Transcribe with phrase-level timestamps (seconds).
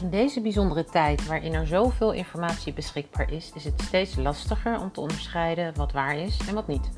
[0.00, 4.92] In deze bijzondere tijd waarin er zoveel informatie beschikbaar is, is het steeds lastiger om
[4.92, 6.90] te onderscheiden wat waar is en wat niet.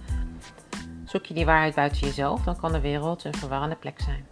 [1.04, 4.26] Zoek je die waarheid buiten jezelf, dan kan de wereld een verwarrende plek zijn.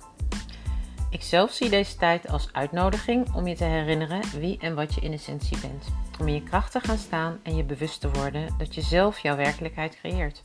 [1.11, 5.01] Ik zelf zie deze tijd als uitnodiging om je te herinneren wie en wat je
[5.01, 5.87] in essentie bent.
[6.21, 9.19] Om in je kracht te gaan staan en je bewust te worden dat je zelf
[9.19, 10.41] jouw werkelijkheid creëert.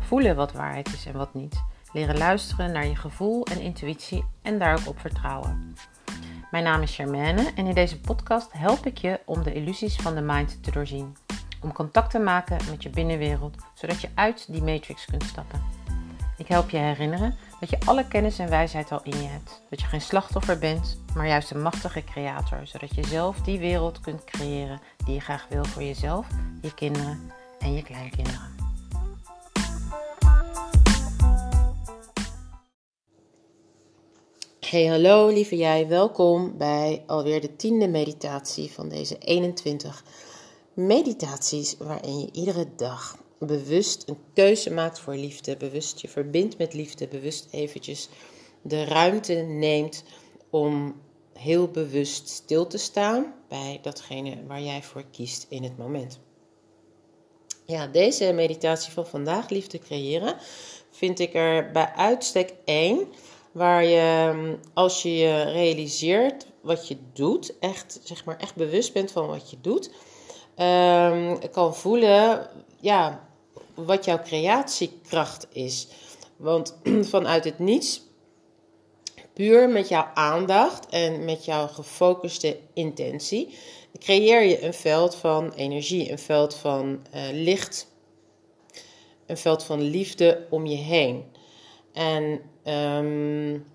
[0.00, 1.62] Voelen wat waarheid is en wat niet.
[1.92, 5.74] Leren luisteren naar je gevoel en intuïtie en daar ook op vertrouwen.
[6.56, 10.14] Mijn naam is Germaine en in deze podcast help ik je om de illusies van
[10.14, 11.16] de mind te doorzien.
[11.62, 15.62] Om contact te maken met je binnenwereld, zodat je uit die matrix kunt stappen.
[16.36, 19.62] Ik help je herinneren dat je alle kennis en wijsheid al in je hebt.
[19.70, 24.00] Dat je geen slachtoffer bent, maar juist een machtige creator, zodat je zelf die wereld
[24.00, 26.26] kunt creëren die je graag wil voor jezelf,
[26.62, 28.55] je kinderen en je kleinkinderen.
[34.66, 40.04] Hey, hallo lieve jij, welkom bij alweer de tiende meditatie van deze 21
[40.74, 46.74] meditaties waarin je iedere dag bewust een keuze maakt voor liefde, bewust je verbindt met
[46.74, 48.08] liefde, bewust eventjes
[48.62, 50.04] de ruimte neemt
[50.50, 51.00] om
[51.32, 56.18] heel bewust stil te staan bij datgene waar jij voor kiest in het moment.
[57.64, 60.36] Ja, deze meditatie van vandaag, liefde creëren,
[60.90, 63.08] vind ik er bij uitstek één
[63.56, 69.12] waar je, als je je realiseert wat je doet, echt, zeg maar, echt bewust bent
[69.12, 69.90] van wat je doet,
[70.58, 72.48] um, kan voelen
[72.80, 73.28] ja,
[73.74, 75.88] wat jouw creatiekracht is.
[76.36, 76.76] Want
[77.14, 78.02] vanuit het niets,
[79.32, 83.58] puur met jouw aandacht en met jouw gefocuste intentie,
[83.98, 87.86] creëer je een veld van energie, een veld van uh, licht,
[89.26, 91.24] een veld van liefde om je heen.
[91.92, 93.66] En um,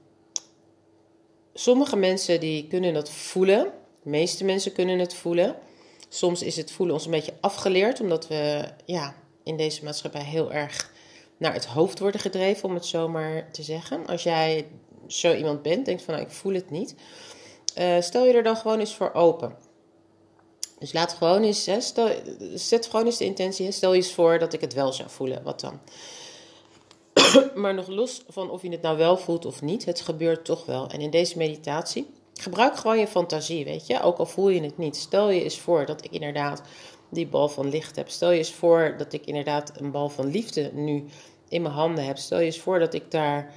[1.53, 3.71] sommige mensen die kunnen dat voelen.
[4.03, 5.55] De meeste mensen kunnen het voelen.
[6.09, 10.51] Soms is het voelen ons een beetje afgeleerd, omdat we ja, in deze maatschappij heel
[10.51, 10.91] erg
[11.37, 14.07] naar het hoofd worden gedreven, om het zo maar te zeggen.
[14.07, 14.67] Als jij
[15.07, 16.95] zo iemand bent, denkt van nou, ik voel het niet.
[17.77, 19.55] Uh, stel je er dan gewoon eens voor open.
[20.79, 22.09] Dus laat gewoon eens, hè, stel,
[22.53, 23.71] zet gewoon eens de intentie.
[23.71, 25.43] Stel je eens voor dat ik het wel zou voelen.
[25.43, 25.79] Wat dan?
[27.55, 30.65] maar nog los van of je het nou wel voelt of niet, het gebeurt toch
[30.65, 30.87] wel.
[30.87, 34.01] En in deze meditatie, gebruik gewoon je fantasie, weet je.
[34.01, 34.95] Ook al voel je het niet.
[34.95, 36.61] Stel je eens voor dat ik inderdaad
[37.09, 38.09] die bal van licht heb.
[38.09, 41.05] Stel je eens voor dat ik inderdaad een bal van liefde nu
[41.49, 42.17] in mijn handen heb.
[42.17, 43.53] Stel je eens voor dat ik daar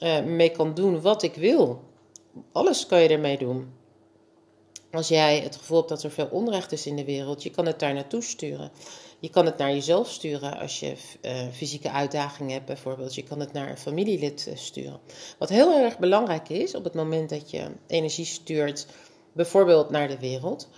[0.00, 1.82] uh, mee kan doen wat ik wil.
[2.52, 3.72] Alles kan je ermee doen.
[4.90, 7.66] Als jij het gevoel hebt dat er veel onrecht is in de wereld, je kan
[7.66, 8.70] het daar naartoe sturen.
[9.24, 13.14] Je kan het naar jezelf sturen als je uh, fysieke uitdagingen hebt, bijvoorbeeld.
[13.14, 15.00] Je kan het naar een familielid uh, sturen.
[15.38, 18.86] Wat heel erg belangrijk is op het moment dat je energie stuurt,
[19.32, 20.68] bijvoorbeeld naar de wereld,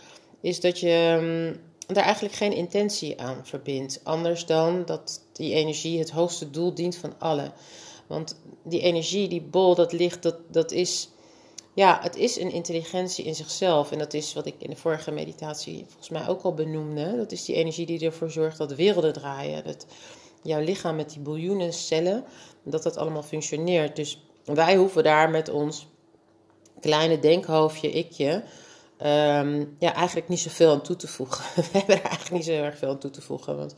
[0.41, 1.61] is dat je um,
[1.95, 4.01] daar eigenlijk geen intentie aan verbindt.
[4.03, 7.53] Anders dan dat die energie het hoogste doel dient van alle.
[8.07, 11.09] Want die energie, die bol, dat licht, dat, dat is
[11.77, 13.93] ja, het is een intelligentie in zichzelf.
[13.93, 17.17] En dat is wat ik in de vorige meditatie volgens mij ook al benoemde.
[17.17, 19.65] Dat is die energie die ervoor zorgt dat werelden draaien.
[19.65, 19.87] Dat
[20.43, 22.25] jouw lichaam met die biljoenen cellen,
[22.63, 23.97] dat dat allemaal functioneert.
[23.97, 25.87] Dus wij hoeven daar met ons
[26.81, 28.33] kleine denkhoofdje, ikje,
[28.99, 31.45] um, ja, eigenlijk niet zoveel aan toe te voegen.
[31.73, 33.57] We hebben er eigenlijk niet zo erg veel aan toe te voegen.
[33.57, 33.75] Want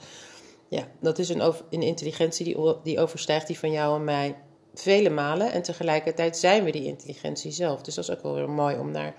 [0.69, 4.37] ja, dat is een, een intelligentie die, die overstijgt die van jou en mij
[4.81, 5.53] vele malen.
[5.53, 7.83] En tegelijkertijd zijn we die intelligentie zelf.
[7.83, 9.15] Dus dat is ook wel weer mooi om daar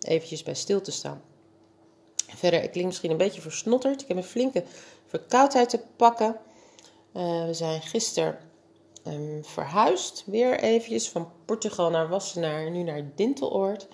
[0.00, 1.22] eventjes bij stil te staan.
[2.36, 4.02] Verder, ik klink misschien een beetje versnotterd.
[4.02, 4.64] Ik heb een flinke
[5.06, 6.36] verkoudheid te pakken.
[7.16, 8.38] Uh, we zijn gisteren
[9.06, 10.22] um, verhuisd.
[10.26, 13.88] Weer eventjes van Portugal naar Wassenaar, nu naar Dinteloord.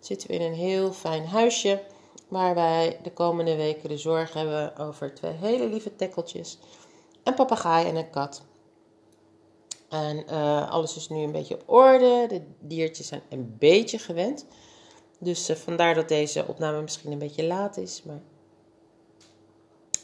[0.00, 1.82] Zitten we in een heel fijn huisje.
[2.28, 6.58] Waar wij de komende weken de zorg hebben over twee hele lieve tekkeltjes.
[7.22, 8.42] Een papegaai en een kat.
[9.94, 12.26] En uh, alles is nu een beetje op orde.
[12.28, 14.46] De diertjes zijn een beetje gewend.
[15.20, 18.02] Dus uh, vandaar dat deze opname misschien een beetje laat is.
[18.02, 18.20] Maar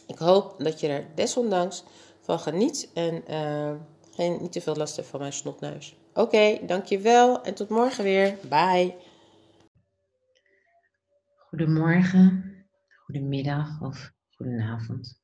[0.06, 1.84] ik hoop dat je er desondanks
[2.20, 2.90] van geniet.
[2.94, 3.74] En uh,
[4.10, 5.96] geen, niet te veel last hebt van mijn snotneus.
[6.14, 7.42] Oké, dankjewel.
[7.42, 8.36] En tot morgen weer.
[8.48, 8.96] Bye.
[11.48, 12.54] Goedemorgen,
[13.04, 15.20] goedemiddag of goedenavond.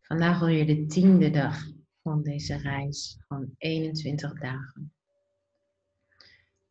[0.00, 4.92] Vandaag alweer de tiende dag van deze reis van 21 dagen.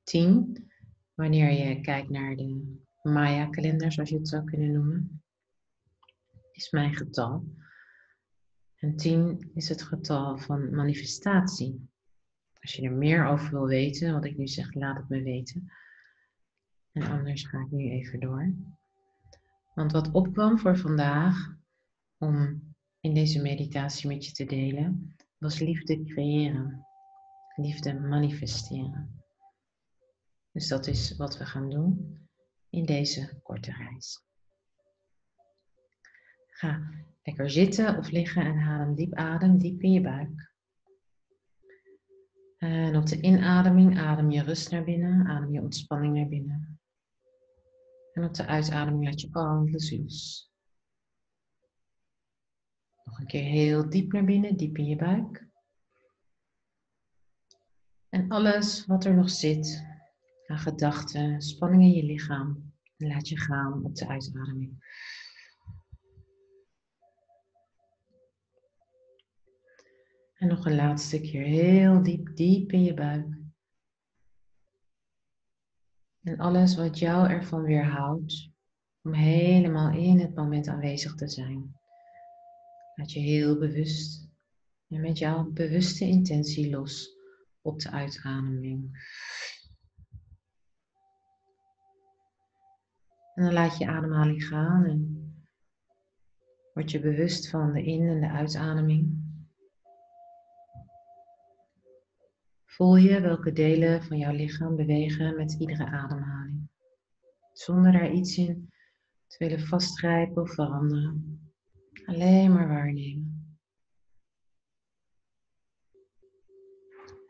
[0.03, 0.71] 10,
[1.13, 5.21] wanneer je kijkt naar de Maya-kalender, zoals je het zou kunnen noemen,
[6.51, 7.43] is mijn getal.
[8.75, 11.89] En 10 is het getal van manifestatie.
[12.61, 15.71] Als je er meer over wil weten, wat ik nu zeg, laat het me weten.
[16.91, 18.53] En anders ga ik nu even door.
[19.73, 21.57] Want wat opkwam voor vandaag,
[22.17, 22.63] om
[22.99, 26.85] in deze meditatie met je te delen, was liefde creëren.
[27.55, 29.23] Liefde manifesteren.
[30.51, 32.19] Dus dat is wat we gaan doen
[32.69, 34.23] in deze korte reis.
[36.47, 36.89] Ga
[37.23, 40.53] lekker zitten of liggen en adem diep adem, diep in je buik.
[42.57, 46.79] En op de inademing adem je rust naar binnen, adem je ontspanning naar binnen.
[48.13, 50.48] En op de uitademing laat je alles los.
[53.09, 55.47] Nog een keer heel diep naar binnen, diep in je buik.
[58.09, 59.85] En alles wat er nog zit
[60.45, 64.97] aan gedachten, spanning in je lichaam, laat je gaan op de uitademing.
[70.33, 73.37] En nog een laatste keer heel diep, diep in je buik.
[76.23, 78.49] En alles wat jou ervan weerhoudt
[79.01, 81.78] om helemaal in het moment aanwezig te zijn.
[82.99, 84.29] Laat je heel bewust
[84.87, 87.17] en met jouw bewuste intentie los
[87.61, 89.07] op de uitademing.
[93.33, 95.33] En dan laat je ademhaling gaan en
[96.73, 99.23] word je bewust van de in- en de uitademing.
[102.65, 106.69] Voel je welke delen van jouw lichaam bewegen met iedere ademhaling,
[107.53, 108.71] zonder daar iets in
[109.27, 111.48] te willen vastgrijpen of veranderen.
[112.09, 113.57] Alleen maar waarnemen.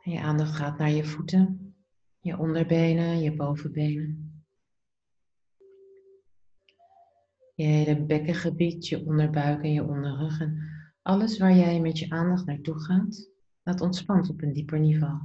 [0.03, 1.75] En je aandacht gaat naar je voeten,
[2.19, 4.43] je onderbenen, je bovenbenen.
[7.55, 10.39] Je hele bekkengebied, je onderbuik en je onderrug.
[10.39, 10.59] En
[11.01, 13.29] alles waar jij met je aandacht naartoe gaat,
[13.63, 15.19] dat ontspant op een dieper niveau.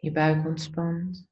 [0.00, 1.28] Je buik ontspant,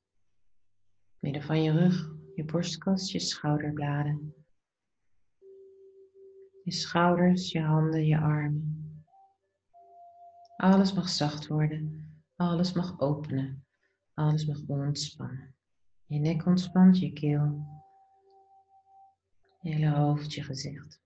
[1.19, 4.44] midden van je rug, je borstkas, je schouderbladen.
[6.65, 9.03] Je schouders, je handen, je armen.
[10.57, 13.67] Alles mag zacht worden, alles mag openen,
[14.15, 15.55] alles mag ontspannen.
[16.07, 17.67] Je nek ontspant, je keel,
[19.61, 21.03] je hele hoofd, je gezicht.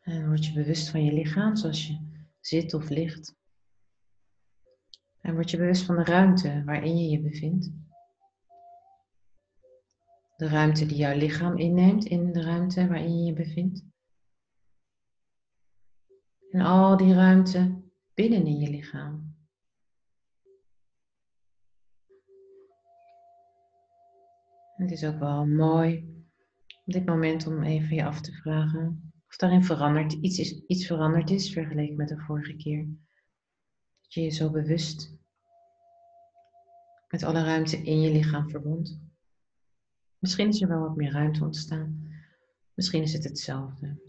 [0.00, 3.36] En word je bewust van je lichaam zoals je zit of ligt.
[5.20, 7.70] En word je bewust van de ruimte waarin je je bevindt.
[10.40, 13.84] De ruimte die jouw lichaam inneemt in de ruimte waarin je je bevindt.
[16.50, 17.82] En al die ruimte
[18.14, 19.36] binnenin je lichaam.
[24.76, 26.14] Het is ook wel mooi
[26.84, 30.86] op dit moment om even je af te vragen of daarin veranderd, iets, is, iets
[30.86, 32.86] veranderd is vergeleken met de vorige keer.
[34.02, 35.18] Dat je je zo bewust
[37.08, 39.09] met alle ruimte in je lichaam verbond.
[40.20, 42.08] Misschien is er wel wat meer ruimte ontstaan.
[42.74, 44.00] Misschien is het hetzelfde.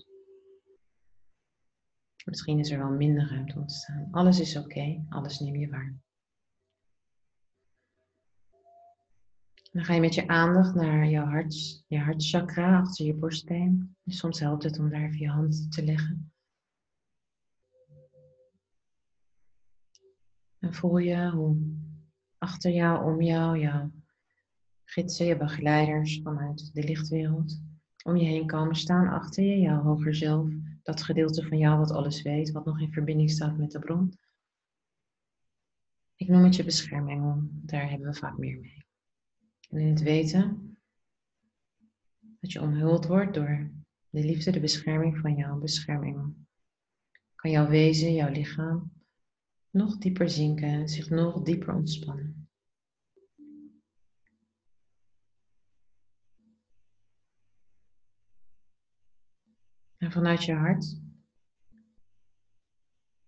[2.26, 4.08] Misschien is er wel minder ruimte ontstaan.
[4.12, 5.96] Alles is oké, alles neem je waar.
[9.72, 13.96] Dan ga je met je aandacht naar jouw hart, je hartchakra achter je borstbeen.
[14.04, 16.32] En soms helpt het om daar even je hand te leggen.
[20.60, 21.58] En voel je hoe
[22.38, 23.92] achter jou, om jou, jouw
[24.92, 27.62] gidsen, je begeleiders vanuit de lichtwereld
[28.04, 30.50] om je heen komen staan, achter je, jouw hoger zelf,
[30.84, 34.18] dat gedeelte van jou wat alles weet, wat nog in verbinding staat met de bron.
[36.16, 38.86] Ik noem het je beschermengel, daar hebben we vaak meer mee.
[39.70, 40.78] En in het weten
[42.40, 43.72] dat je omhuld wordt door
[44.10, 46.34] de liefde, de bescherming van jouw beschermengel,
[47.36, 48.92] kan jouw wezen, jouw lichaam
[49.70, 52.50] nog dieper zinken, zich nog dieper ontspannen.
[60.02, 61.00] En vanuit je hart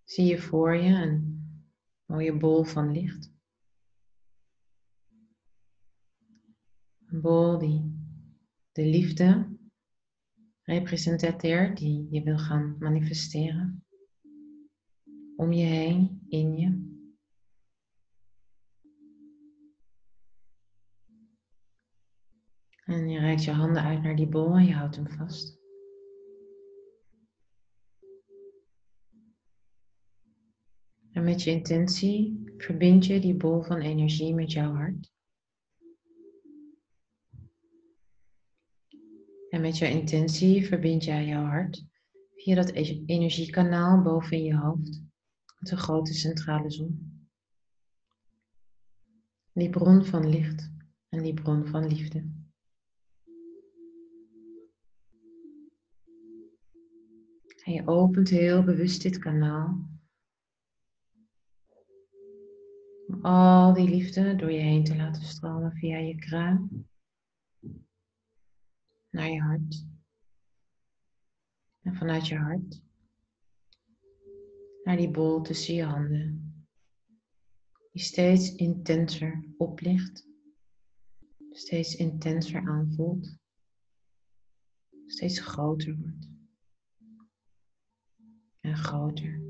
[0.04, 1.44] zie je voor je een
[2.06, 3.32] mooie bol van licht.
[7.06, 7.96] Een bol die
[8.72, 9.58] de liefde
[10.64, 13.86] representeert die je wil gaan manifesteren.
[15.36, 16.92] Om je heen, in je.
[22.86, 25.63] En je reikt je handen uit naar die bol en je houdt hem vast.
[31.24, 35.12] En met je intentie verbind je die bol van energie met jouw hart.
[39.50, 41.86] En met jouw intentie verbind jij jouw hart
[42.36, 45.02] via dat e- energiekanaal boven in je hoofd
[45.60, 47.28] met een grote centrale zon.
[49.54, 50.72] Die bron van licht
[51.10, 52.20] en die bron van liefde.
[57.64, 59.92] En je opent heel bewust dit kanaal.
[63.08, 66.88] Om al die liefde door je heen te laten stromen via je kruin.
[69.10, 69.86] Naar je hart.
[71.82, 72.84] En vanuit je hart
[74.84, 76.54] naar die bol tussen je handen.
[77.92, 80.28] Die steeds intenser oplicht.
[81.52, 83.38] Steeds intenser aanvoelt.
[85.06, 86.30] Steeds groter wordt.
[88.60, 89.43] En groter.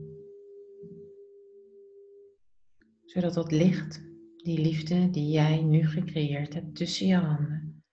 [3.13, 4.01] Zodat dat licht,
[4.38, 7.84] die liefde die jij nu gecreëerd hebt tussen je handen,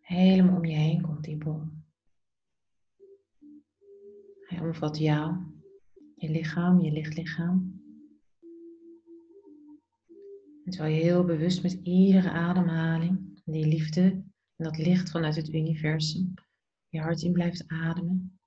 [0.00, 1.62] helemaal om je heen komt, die bol.
[4.40, 5.36] Hij omvat jou,
[6.14, 7.82] je lichaam, je lichtlichaam.
[10.64, 14.02] En terwijl je heel bewust met iedere ademhaling die liefde
[14.56, 16.34] en dat licht vanuit het universum
[16.88, 18.37] je hart in blijft ademen.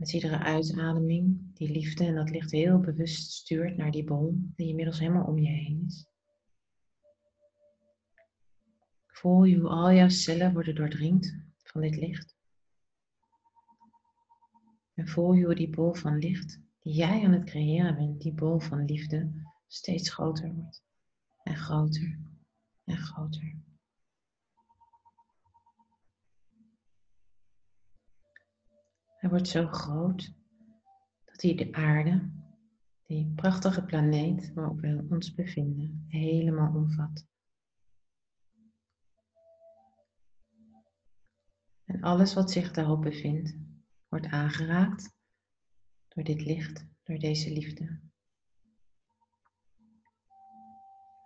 [0.00, 4.68] Met iedere uitademing die liefde en dat licht heel bewust stuurt naar die bol die
[4.68, 6.06] inmiddels helemaal om je heen is.
[9.06, 12.36] Voel je hoe al jouw cellen worden doordringd van dit licht.
[14.94, 18.34] En voel je hoe die bol van licht die jij aan het creëren bent, die
[18.34, 20.82] bol van liefde, steeds groter wordt.
[21.42, 22.18] En groter
[22.84, 23.56] en groter.
[29.30, 30.32] Wordt zo groot
[31.24, 32.30] dat hij de aarde,
[33.06, 37.26] die prachtige planeet waarop we ons bevinden, helemaal omvat.
[41.84, 43.56] En alles wat zich daarop bevindt,
[44.08, 45.14] wordt aangeraakt
[46.08, 48.00] door dit licht, door deze liefde.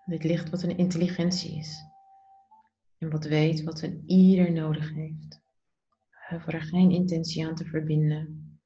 [0.04, 1.84] Dit licht wat een intelligentie is
[2.98, 5.43] en wat weet wat een ieder nodig heeft.
[6.28, 8.58] Er geen intentie aan te verbinden.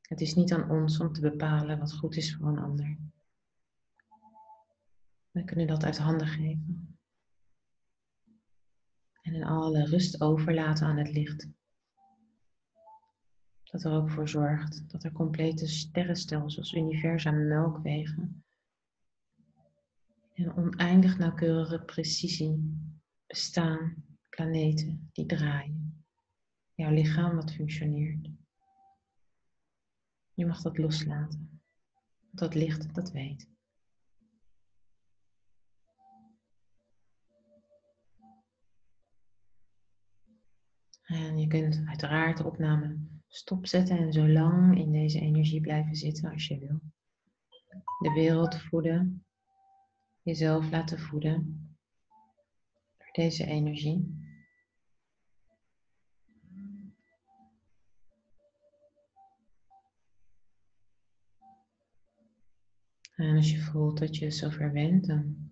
[0.00, 2.98] Het is niet aan ons om te bepalen wat goed is voor een ander.
[5.30, 6.98] We kunnen dat uit handen geven.
[9.22, 11.48] En in alle rust overlaten aan het licht
[13.70, 18.44] dat er ook voor zorgt dat er complete sterrenstelsels, universa, melkwegen
[20.34, 22.78] en oneindig nauwkeurige precisie
[23.26, 25.79] bestaan, planeten die draaien,
[26.80, 28.30] jouw lichaam wat functioneert.
[30.34, 31.62] Je mag dat loslaten,
[32.30, 33.48] dat licht dat weet.
[41.02, 46.30] En je kunt uiteraard de opname stopzetten en zo lang in deze energie blijven zitten
[46.30, 46.80] als je wil.
[47.98, 49.24] De wereld voeden,
[50.22, 51.68] jezelf laten voeden
[52.96, 54.19] door deze energie.
[63.20, 65.50] En als je voelt dat je zover bent, dan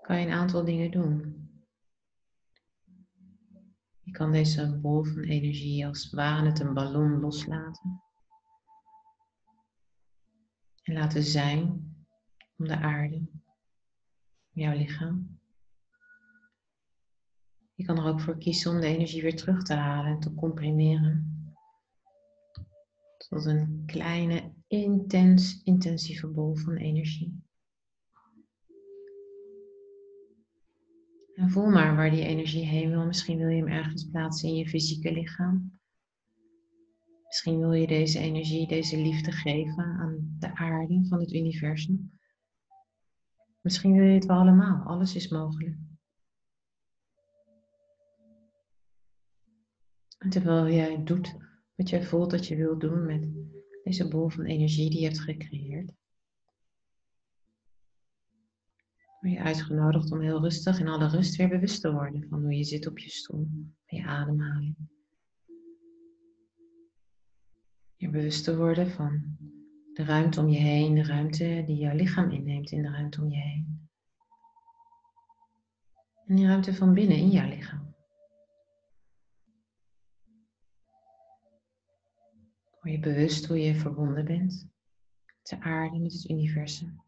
[0.00, 1.36] kan je een aantal dingen doen.
[4.00, 8.02] Je kan deze bol van energie als ware het een ballon loslaten.
[10.82, 11.62] En laten zijn
[12.56, 13.26] om de aarde,
[14.50, 15.40] jouw lichaam.
[17.74, 20.34] Je kan er ook voor kiezen om de energie weer terug te halen en te
[20.34, 21.36] comprimeren.
[23.18, 27.42] Tot een kleine, intens, intensieve bol van energie.
[31.34, 33.06] En voel maar waar die energie heen wil.
[33.06, 35.78] Misschien wil je hem ergens plaatsen in je fysieke lichaam.
[37.26, 42.18] Misschien wil je deze energie, deze liefde geven aan de aarde van het universum.
[43.60, 44.86] Misschien wil je het wel allemaal.
[44.86, 45.76] Alles is mogelijk.
[50.18, 51.36] En terwijl jij doet
[51.74, 53.28] wat jij voelt dat je wilt doen met
[53.88, 55.92] deze bol van energie die je hebt gecreëerd,
[59.20, 62.54] word je uitgenodigd om heel rustig in alle rust weer bewust te worden van hoe
[62.54, 63.48] je zit op je stoel,
[63.86, 64.74] van je ademhaling.
[67.96, 69.36] Je bewust te worden van
[69.92, 73.30] de ruimte om je heen, de ruimte die jouw lichaam inneemt in de ruimte om
[73.30, 73.88] je heen.
[76.26, 77.87] En die ruimte van binnen in jouw lichaam.
[82.80, 84.66] Word je bewust hoe je verbonden bent
[85.36, 87.00] met de aarde, met het universum.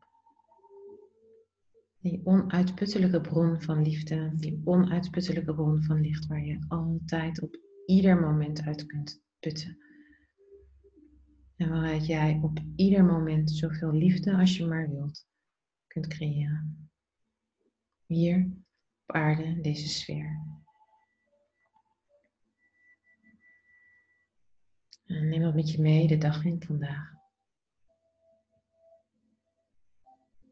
[2.01, 8.21] Die onuitputtelijke bron van liefde, die onuitputtelijke bron van licht waar je altijd op ieder
[8.21, 9.79] moment uit kunt putten.
[11.57, 15.27] En waaruit jij op ieder moment zoveel liefde als je maar wilt
[15.87, 16.91] kunt creëren.
[18.07, 18.51] Hier
[19.07, 20.50] op aarde, deze sfeer.
[25.11, 27.13] En neem dat met je mee de dag in vandaag.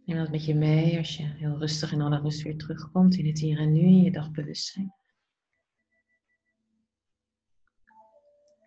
[0.05, 3.27] Neem dat met je mee als je heel rustig in alle rust weer terugkomt in
[3.27, 4.95] het hier en nu in je dagbewustzijn.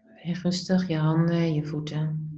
[0.06, 2.30] Beweeg rustig je handen, je voeten.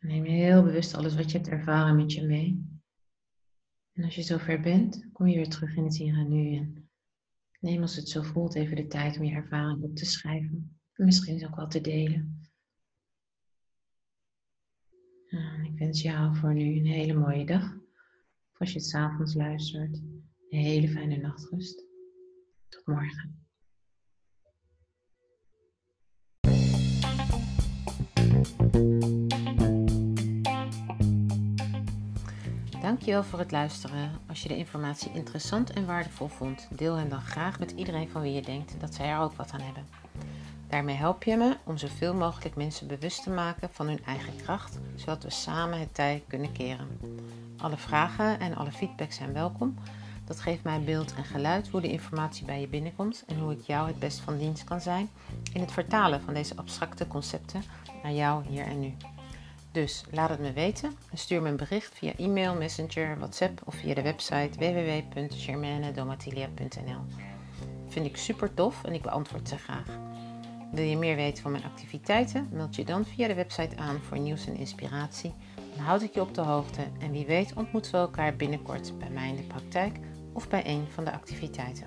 [0.00, 2.80] Neem heel bewust alles wat je hebt ervaren met je mee.
[3.92, 6.56] En als je zover bent, kom je weer terug in het hier en nu.
[6.56, 6.87] En
[7.58, 10.78] neem als het zo voelt even de tijd om je ervaring op te schrijven.
[10.92, 12.48] En misschien ook wel te delen.
[15.28, 17.74] En ik wens jou voor nu een hele mooie dag.
[18.52, 20.02] Of als je het s'avonds luistert,
[20.48, 21.84] een hele fijne nachtrust.
[22.68, 23.46] Tot morgen.
[32.88, 34.10] Dankjewel voor het luisteren.
[34.28, 38.22] Als je de informatie interessant en waardevol vond, deel hem dan graag met iedereen van
[38.22, 39.86] wie je denkt dat zij er ook wat aan hebben.
[40.68, 44.78] Daarmee help je me om zoveel mogelijk mensen bewust te maken van hun eigen kracht,
[44.94, 46.88] zodat we samen het tij kunnen keren.
[47.56, 49.74] Alle vragen en alle feedback zijn welkom.
[50.24, 53.60] Dat geeft mij beeld en geluid hoe de informatie bij je binnenkomt en hoe ik
[53.60, 55.08] jou het best van dienst kan zijn
[55.52, 57.62] in het vertalen van deze abstracte concepten
[58.02, 58.94] naar jou hier en nu.
[59.82, 63.74] Dus laat het me weten en stuur me een bericht via e-mail, messenger, WhatsApp of
[63.74, 67.00] via de website www.germanedomatilia.nl.
[67.88, 69.98] Vind ik super tof en ik beantwoord ze graag.
[70.72, 72.48] Wil je meer weten van mijn activiteiten?
[72.52, 75.34] Meld je dan via de website aan voor nieuws en inspiratie.
[75.74, 79.10] Dan houd ik je op de hoogte en wie weet ontmoeten we elkaar binnenkort bij
[79.10, 79.98] mij in de praktijk
[80.32, 81.86] of bij een van de activiteiten.